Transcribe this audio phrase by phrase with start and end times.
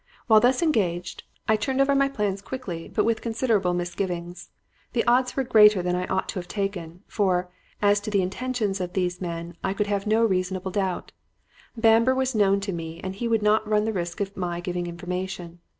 [0.25, 4.49] While thus engaged, I turned over my plans quickly but with considerable misgivings.
[4.93, 7.03] The odds were greater than I ought to have taken.
[7.05, 7.51] For,
[7.83, 11.11] as to the intentions of these men, I could have no reasonable doubt.
[11.77, 14.87] Bamber was known to me and he would not run the risk of my giving
[14.87, 15.59] information.